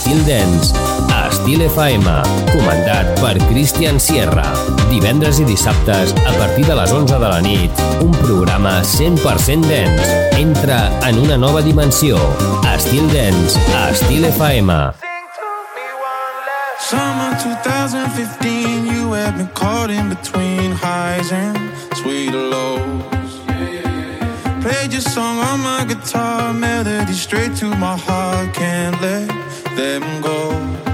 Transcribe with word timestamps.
Estil 0.00 0.24
Dens, 0.24 0.72
a 1.12 1.28
Estil 1.28 1.60
FM, 1.60 2.08
comandat 2.54 3.10
per 3.20 3.34
Cristian 3.50 3.98
Sierra. 4.00 4.46
Divendres 4.88 5.42
i 5.42 5.44
dissabtes, 5.44 6.14
a 6.24 6.32
partir 6.38 6.64
de 6.64 6.72
les 6.78 6.90
11 6.90 7.18
de 7.20 7.28
la 7.28 7.40
nit, 7.44 7.82
un 8.00 8.14
programa 8.22 8.80
100% 8.80 9.68
dens. 9.68 10.08
Entra 10.40 10.88
en 11.04 11.18
una 11.20 11.36
nova 11.36 11.60
dimensió. 11.60 12.16
Estil 12.72 13.12
Dens, 13.12 13.58
a 13.76 13.90
Estil 13.90 14.24
FM. 14.24 14.72
Summer 16.80 17.36
2015, 17.44 18.86
you 18.86 19.12
have 19.12 19.36
been 19.36 19.52
caught 19.52 19.90
in 19.90 20.08
between 20.08 20.72
highs 20.72 21.30
and 21.30 21.60
sweet 22.00 22.32
lows. 22.32 23.36
Played 24.64 24.94
your 24.94 25.02
song 25.02 25.36
on 25.44 25.60
my 25.60 25.84
guitar, 25.84 26.54
melody 26.54 27.12
straight 27.12 27.54
to 27.56 27.66
my 27.76 27.98
heart, 27.98 28.54
can't 28.54 28.98
let 29.02 29.49
them 29.76 30.20
go. 30.22 30.89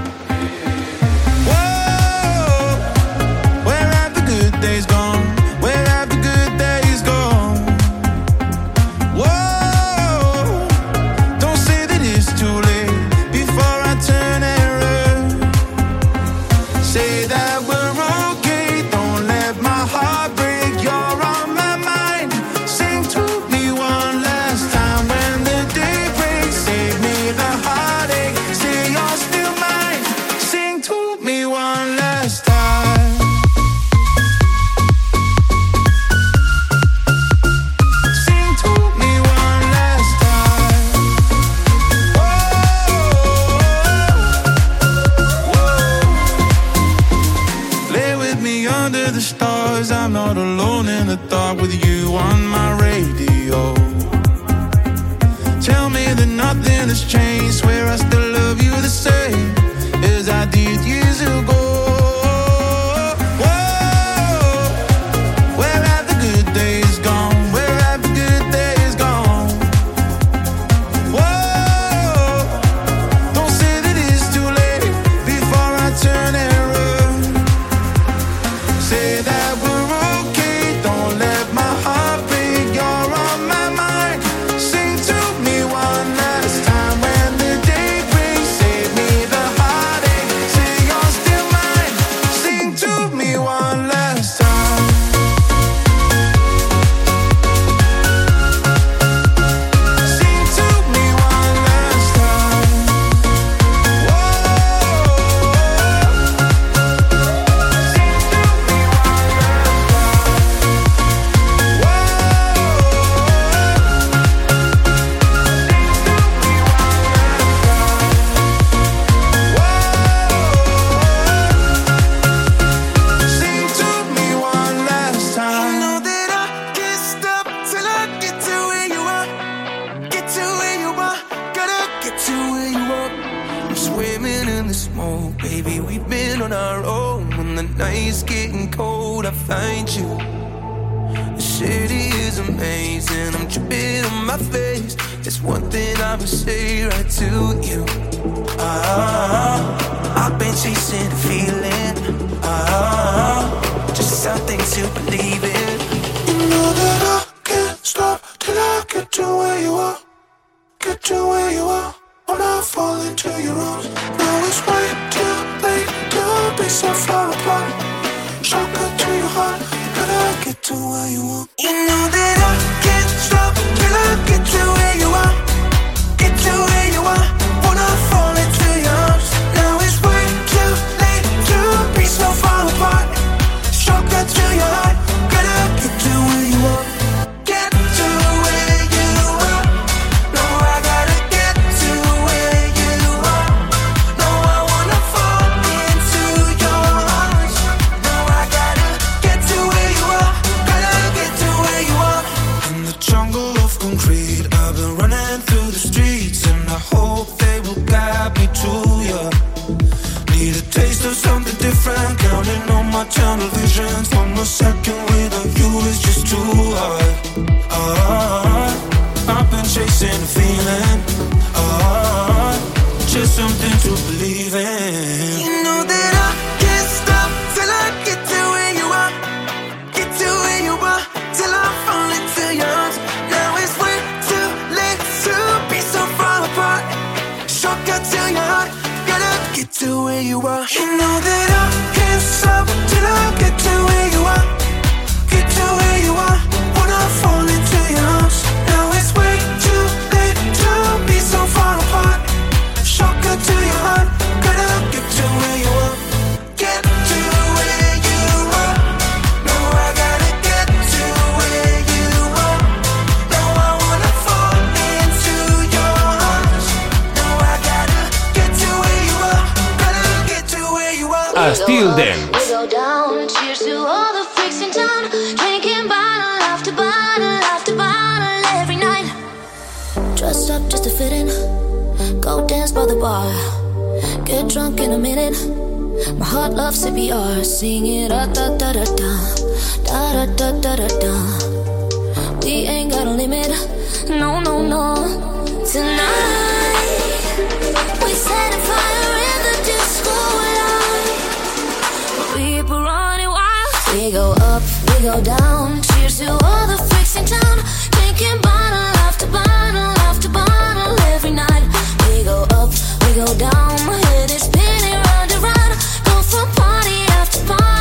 go 304.17 304.31
up, 304.53 304.63
we 304.87 304.95
go 305.03 305.21
down. 305.21 305.79
Cheers 305.83 306.17
to 306.19 306.31
all 306.31 306.65
the 306.65 306.77
freaks 306.89 307.15
in 307.15 307.25
town. 307.25 307.57
Drinking 307.91 308.41
bottle 308.41 308.89
after 309.05 309.27
bottle 309.27 309.93
after 310.09 310.29
bottle 310.29 310.99
every 311.13 311.31
night. 311.31 311.65
We 312.09 312.23
go 312.23 312.39
up, 312.59 312.71
we 313.03 313.09
go 313.13 313.29
down. 313.37 313.73
My 313.85 313.97
head 314.07 314.31
is 314.31 314.41
spinning 314.49 314.99
round 315.07 315.31
and 315.35 315.43
round. 315.43 315.73
Go 316.09 316.15
for 316.31 316.45
party 316.59 316.99
after 317.19 317.45
party. 317.45 317.76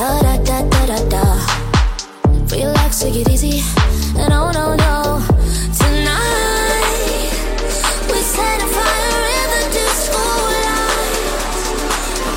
da 0.00 0.22
da 0.22 0.36
da 0.38 0.62
da 0.62 0.86
da 0.86 0.98
da. 1.12 1.24
Relax, 2.50 3.00
take 3.00 3.16
it 3.20 3.28
easy. 3.28 3.62
No, 4.16 4.24
oh, 4.30 4.50
no, 4.58 4.74
no. 4.74 5.20
Tonight, 5.76 7.32
we 8.10 8.20
set 8.32 8.62
a 8.62 8.66
fire 8.76 9.24
in 9.40 9.48
the 9.54 9.62
disco 9.76 10.24
light. 10.64 11.16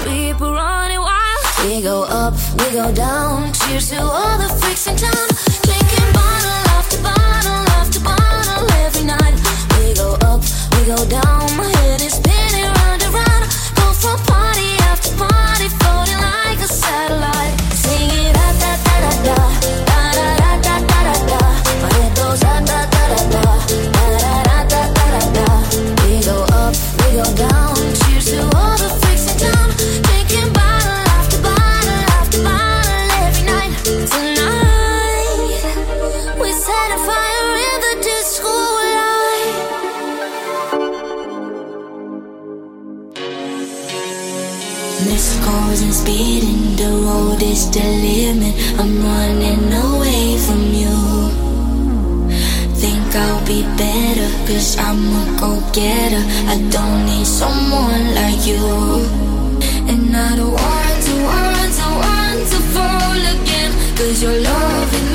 People 0.03 0.51
running 0.51 0.99
wild. 0.99 1.43
We 1.63 1.81
go 1.81 2.03
up, 2.03 2.33
we 2.59 2.67
go 2.71 2.91
down. 2.91 3.53
Cheers 3.53 3.89
to 3.91 4.01
all 4.01 4.37
the 4.37 4.49
freaks 4.59 4.87
in 4.87 4.97
town. 4.97 5.27
Drinking 5.63 6.11
bottle 6.11 6.63
after 6.75 6.99
bottle 7.01 7.63
after 7.79 8.01
bottle 8.01 8.71
every 8.83 9.05
night. 9.05 9.35
We 9.79 9.93
go 9.93 10.17
up, 10.27 10.41
we 10.75 10.83
go 10.85 10.99
down. 11.07 11.52
cause 54.53 54.77
I'm 54.77 55.01
a 55.21 55.39
go-getter 55.39 56.23
I 56.53 56.55
don't 56.69 57.05
need 57.05 57.25
someone 57.25 58.05
like 58.13 58.45
you. 58.45 58.65
And 59.89 60.15
I 60.15 60.35
don't 60.35 60.53
want 60.53 60.97
to, 61.07 61.13
want 61.29 61.71
to, 61.79 61.87
want 62.03 62.41
to 62.51 62.59
fall 62.73 63.19
again. 63.35 63.71
Cause 63.97 64.21
your 64.21 64.37
love 64.39 65.12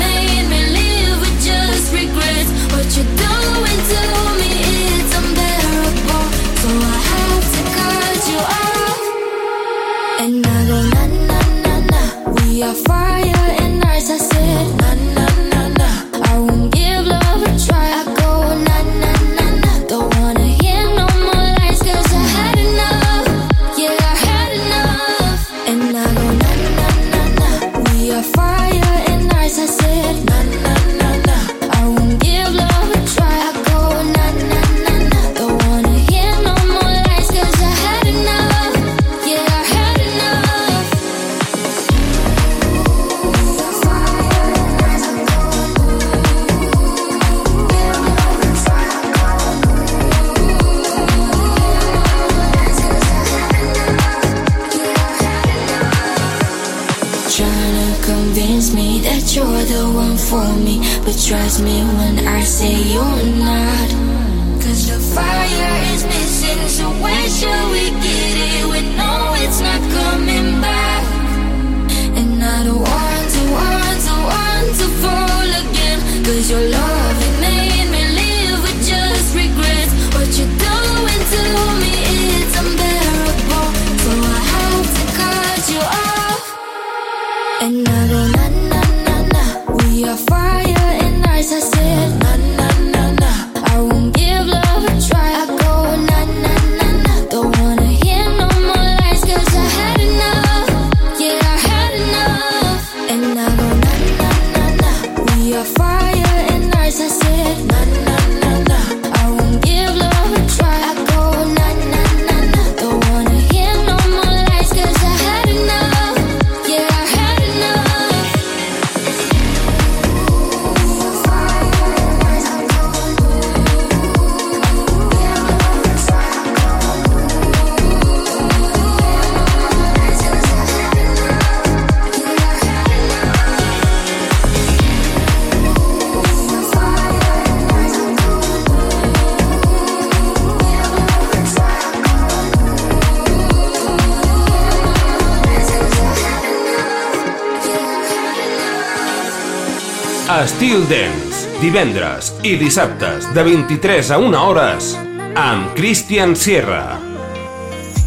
Chill 150.79 150.87
Dance, 150.87 151.47
divendres 151.59 152.29
i 152.47 152.53
dissabtes 152.55 153.25
de 153.35 153.43
23 153.43 154.11
a 154.15 154.17
1 154.23 154.35
hores 154.39 154.93
amb 155.35 155.73
Christian 155.75 156.37
Sierra. 156.39 156.95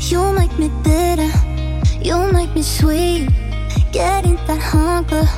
You 0.09 0.23
make 0.33 0.57
me 0.57 0.71
bitter, 0.81 1.29
you 2.01 2.17
make 2.33 2.55
me 2.55 2.63
sweet. 2.63 3.29
Getting 3.93 4.39
that 4.47 4.63
hunger, 4.73 5.29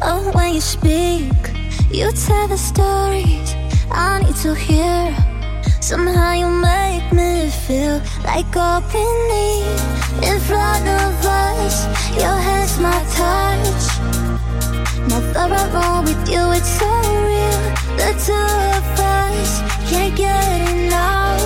oh 0.00 0.32
when 0.32 0.54
you 0.54 0.62
speak. 0.62 1.52
You 1.92 2.08
tell 2.26 2.48
the 2.48 2.56
stories 2.56 3.52
I 3.92 4.24
need 4.24 4.36
to 4.40 4.54
hear. 4.54 5.12
Somehow 5.82 6.32
you 6.32 6.48
make 6.48 7.12
me 7.12 7.50
feel 7.68 8.00
like 8.24 8.48
opening 8.56 9.76
in 10.24 10.40
front 10.40 10.88
of 10.88 11.12
us. 11.20 11.84
Your 12.16 12.38
hands 12.40 12.80
my 12.80 12.96
touch. 13.12 13.97
My 15.10 15.20
favorite 15.32 15.72
roll 15.72 16.02
with 16.02 16.28
you, 16.28 16.42
it's 16.52 16.68
so 16.78 16.90
real. 17.28 17.60
The 17.96 18.10
two 18.24 18.46
of 18.76 19.00
us 19.00 19.50
can't 19.90 20.14
get 20.14 20.44
enough. 20.70 21.42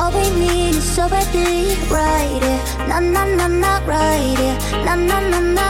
All 0.00 0.10
we 0.12 0.30
need 0.40 0.76
is 0.76 0.84
somebody 0.84 1.76
right 1.90 2.40
here. 2.42 2.62
Na 2.88 3.00
na 3.00 3.24
na 3.24 3.46
na, 3.48 3.72
right 3.86 4.38
here. 4.38 4.56
Na 4.84 4.94
na 4.94 5.20
na 5.20 5.40
na. 5.40 5.68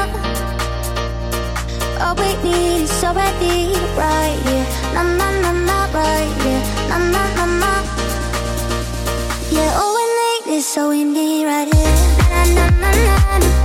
All 2.05 2.15
we 2.15 2.31
need 2.47 2.83
is 2.85 2.91
somebody 2.91 3.75
right 3.99 4.39
here. 4.47 4.67
Na 4.95 5.03
na 5.03 5.29
na 5.43 5.51
na, 5.53 5.79
right 5.93 6.31
here. 6.43 6.63
Na 6.89 6.97
na 6.99 7.23
na 7.37 7.45
na. 7.63 7.73
Yeah, 9.51 9.79
all 9.81 9.95
we 9.99 10.05
need 10.19 10.59
is 10.59 10.67
so 10.67 10.91
we 10.91 11.03
need 11.05 11.45
right 11.47 11.67
here. 11.75 11.97
Na 12.31 12.45
na 12.55 12.67
na. 12.79 12.91
na. 13.39 13.60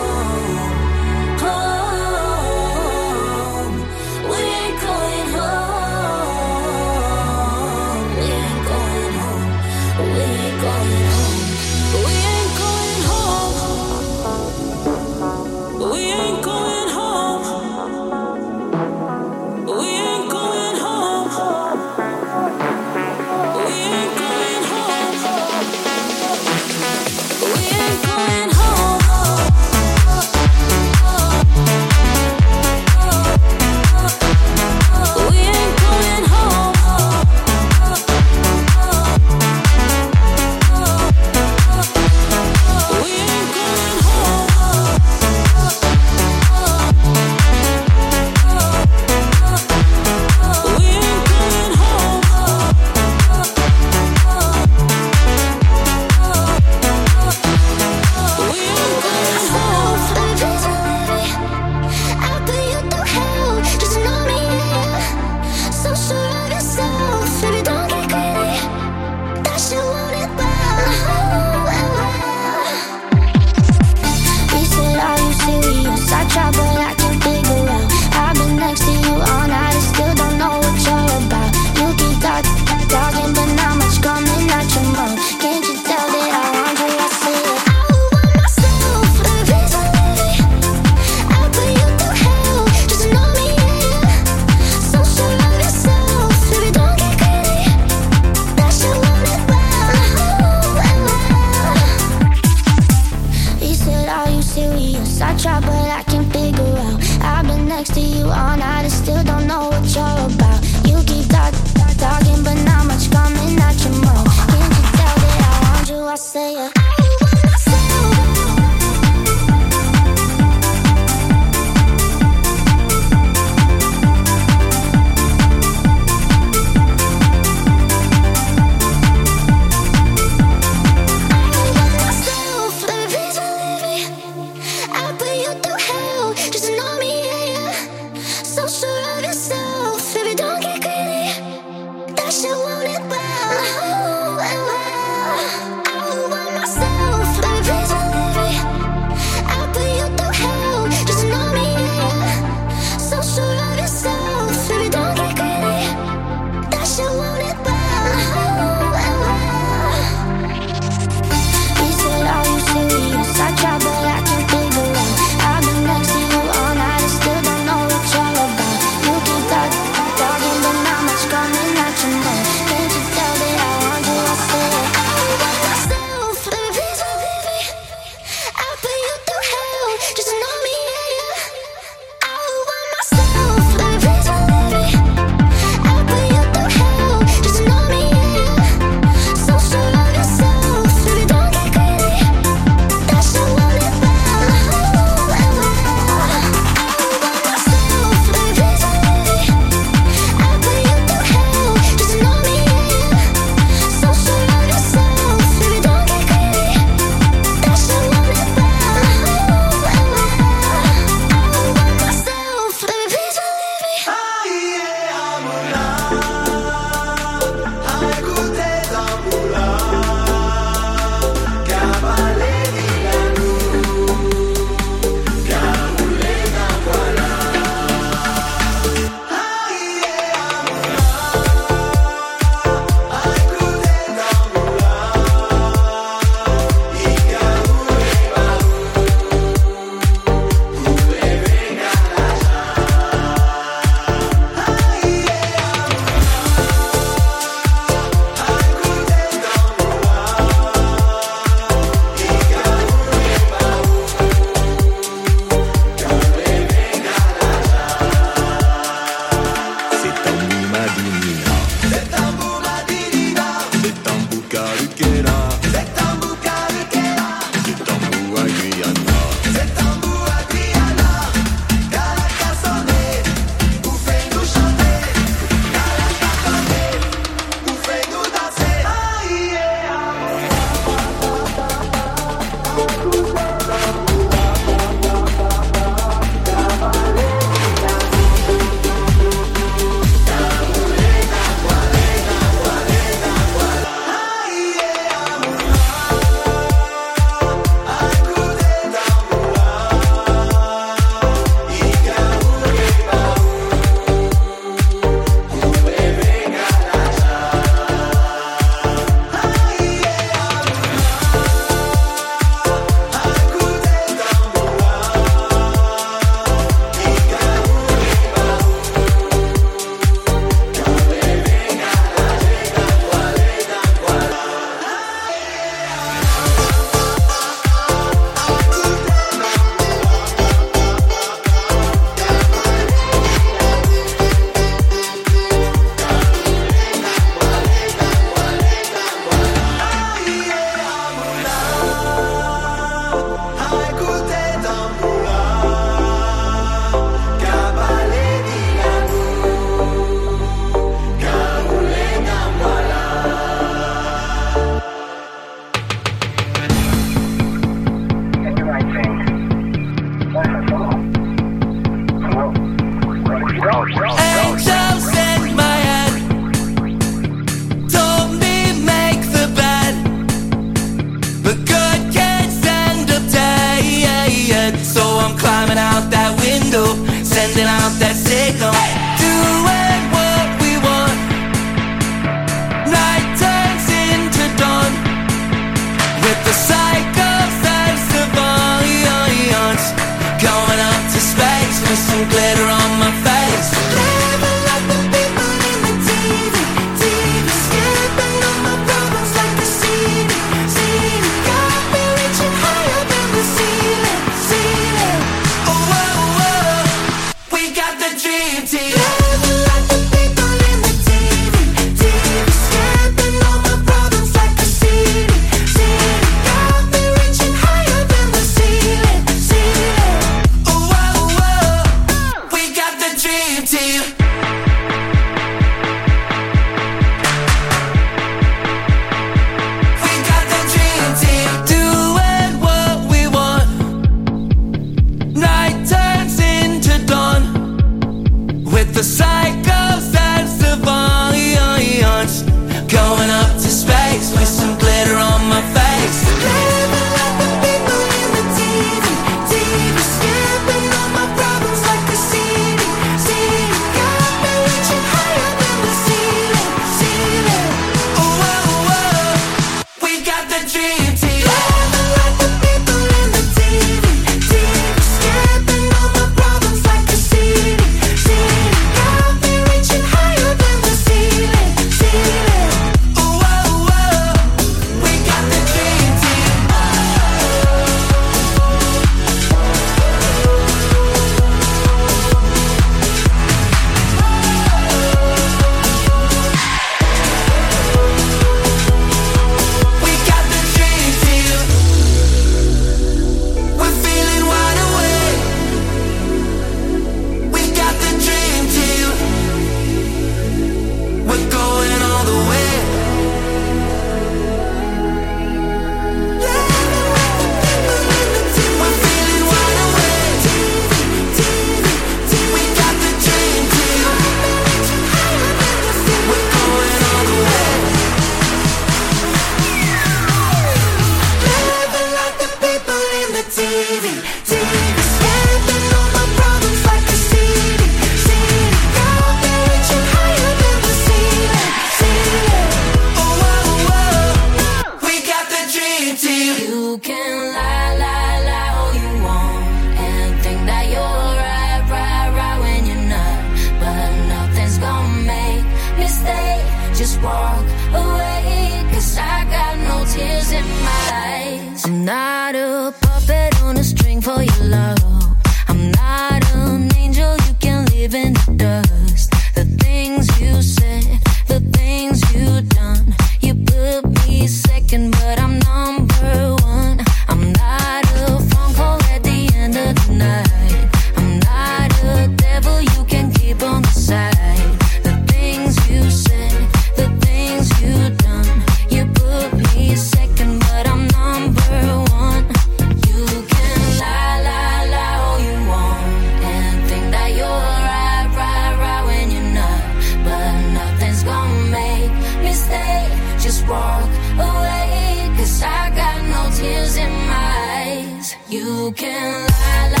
You 598.81 598.91
can't 598.93 599.93
lie. 599.93 600.00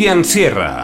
Cristian 0.00 0.24
Sierra. 0.24 0.79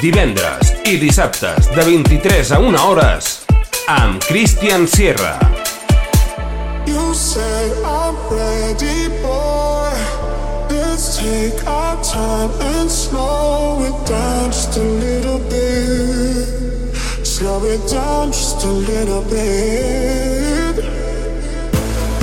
Divendres 0.00 0.70
i 0.88 0.96
dissabtes 0.96 1.68
de 1.74 1.82
23 1.84 2.50
a 2.56 2.58
1 2.58 2.78
hores 2.80 3.26
amb 3.92 4.22
Christian 4.24 4.86
Sierra. 4.88 5.34
You 6.86 7.12
said 7.14 7.72
I'm 7.84 8.16
ready, 8.32 9.08
boy. 9.20 9.92
Let's 10.70 11.18
take 11.18 11.66
our 11.66 12.02
time 12.02 12.50
and 12.60 12.90
slow 12.90 13.84
it 13.84 14.08
down 14.08 14.50
just 14.50 14.76
a 14.76 14.80
little 14.80 15.38
bit. 15.52 16.48
Slow 17.26 17.64
it 17.64 17.82
down 17.90 18.32
just 18.32 18.64
a 18.64 18.72
little 18.72 19.22
bit. 19.28 20.76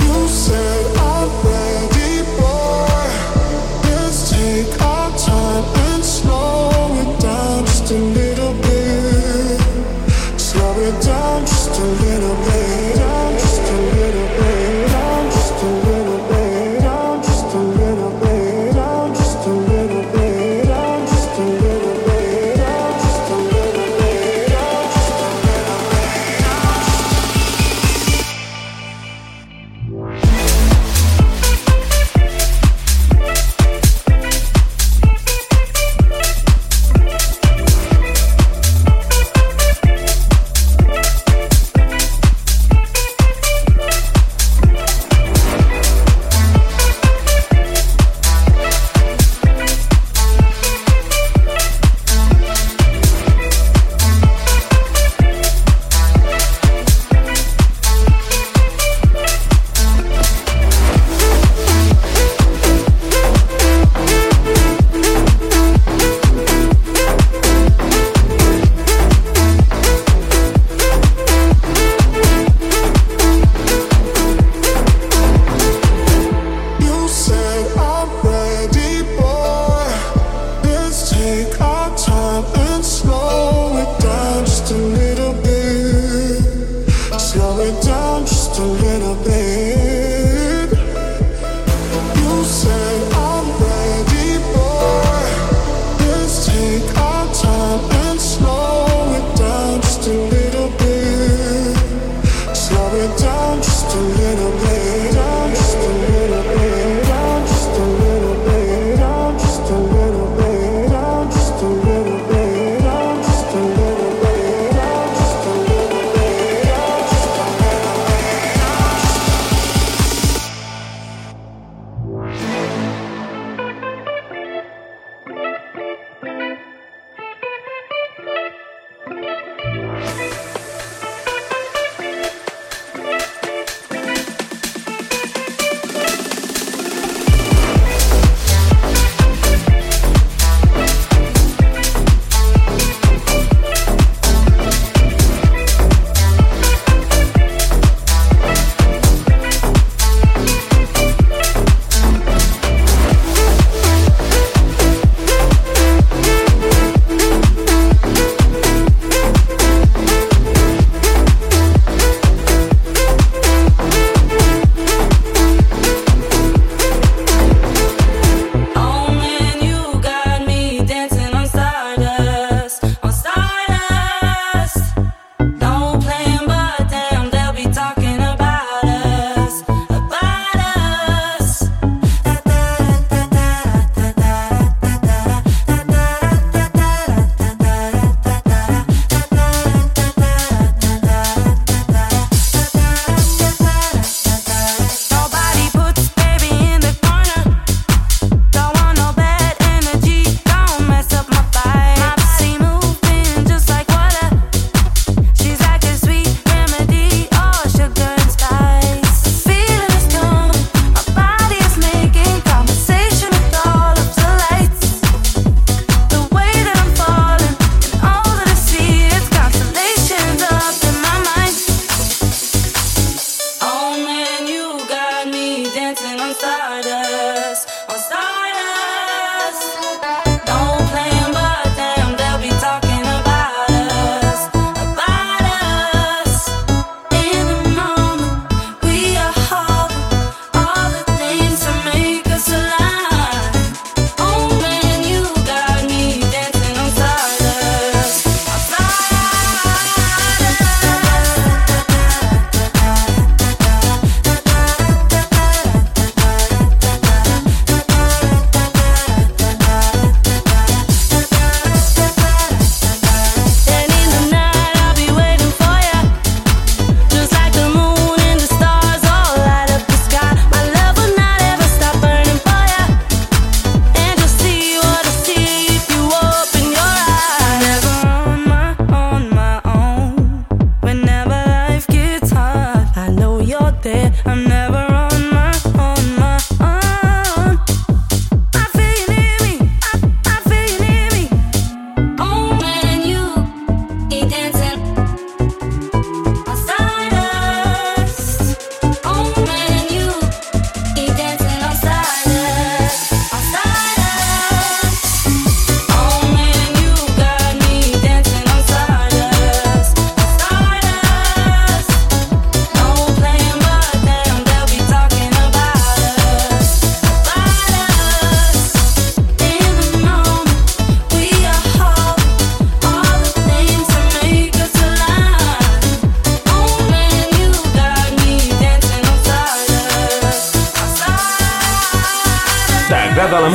You 0.02 0.28
said 0.28 0.84
I'm 0.98 1.30
ready, 1.46 1.57
to 7.88 7.94
live. 7.94 8.27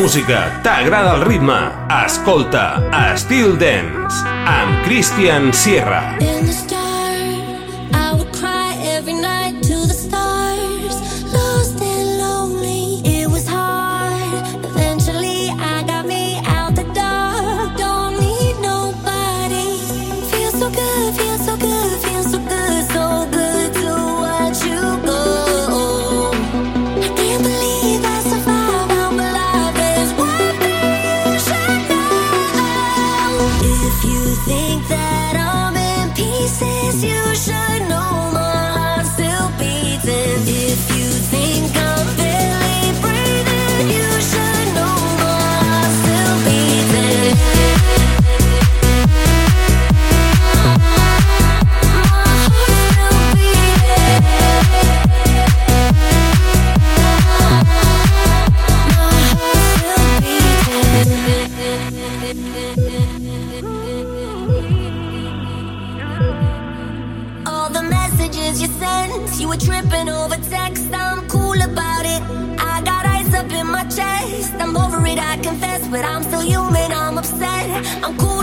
música, 0.04 0.60
t'agrada 0.64 1.14
el 1.16 1.22
ritme, 1.24 1.56
escolta 2.04 2.84
Steel 3.16 3.56
Dance 3.56 4.28
amb 4.28 4.84
Christian 4.84 5.54
Sierra. 5.56 6.18
In 6.20 6.44
the. 6.46 6.83
but 75.94 76.04
I'm 76.04 76.24
still 76.24 76.42
human. 76.42 76.92
I'm 76.92 77.20
upset. 77.20 77.70
I'm 78.04 78.18
cool. 78.18 78.43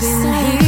been 0.01 0.23
here. 0.23 0.60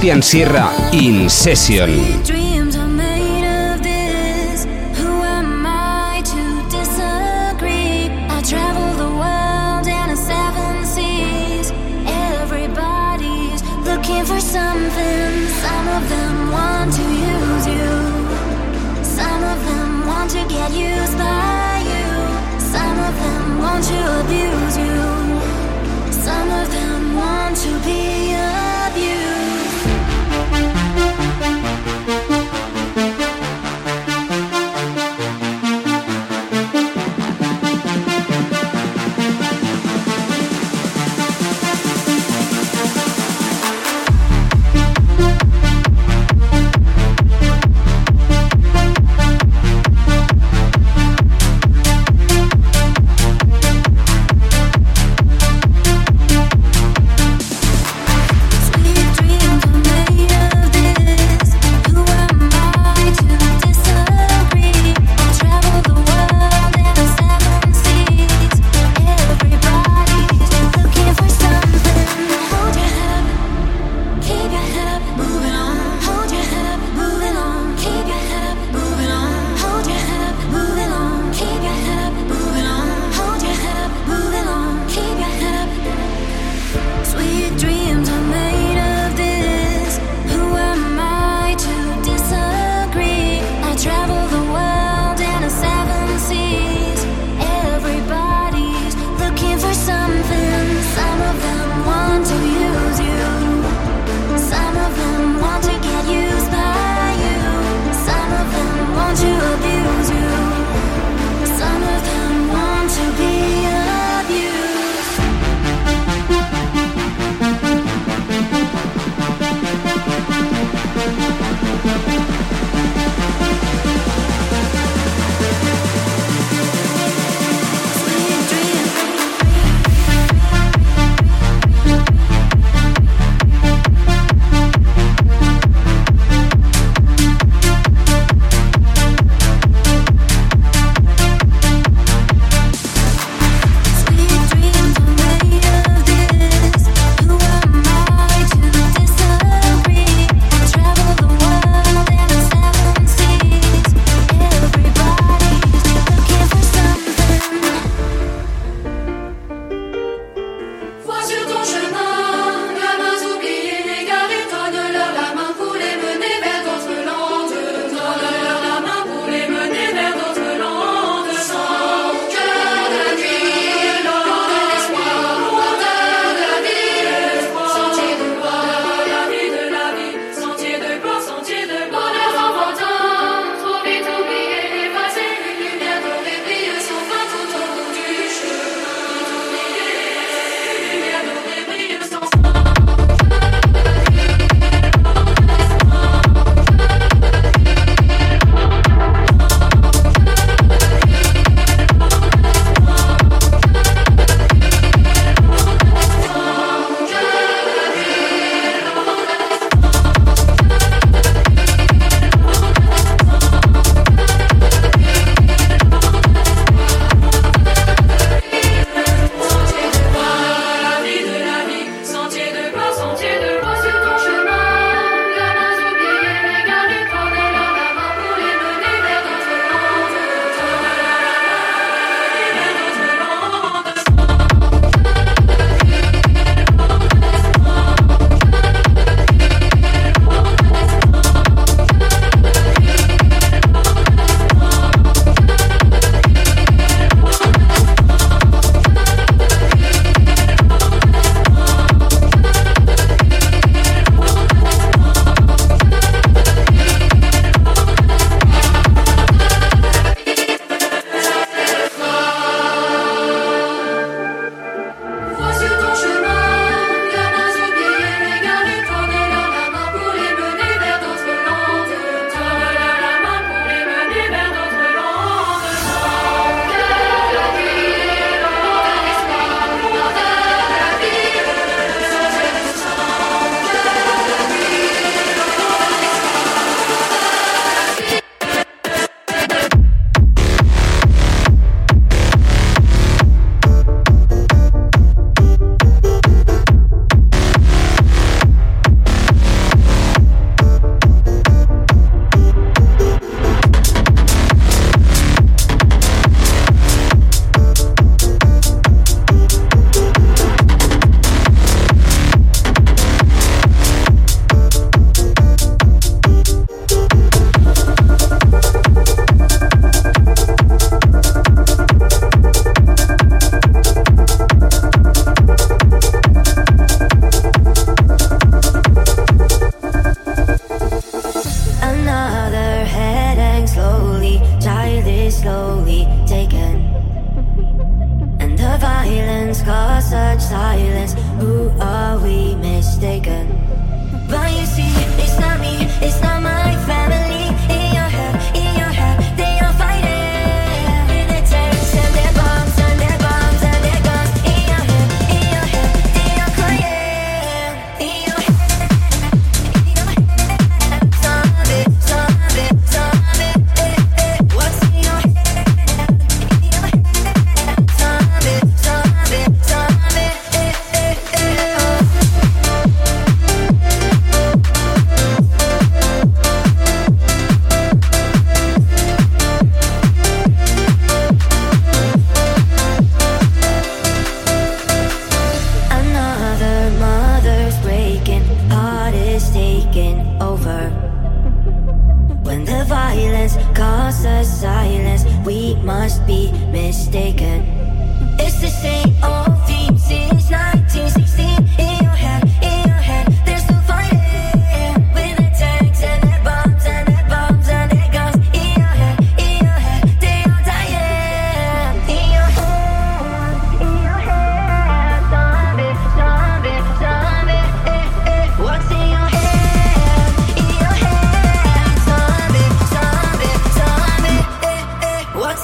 Cristian 0.00 0.22
Sierra, 0.22 0.72
In 0.92 1.28
Session. 1.28 2.39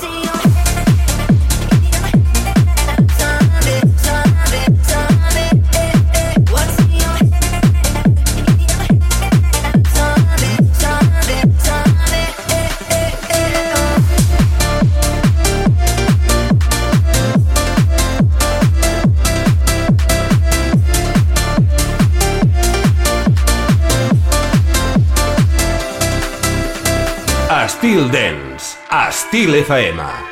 see 0.01 0.26
Stile 29.37 29.63
Faema. 29.65 30.26